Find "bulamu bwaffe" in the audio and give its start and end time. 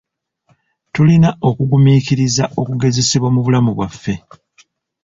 3.45-4.13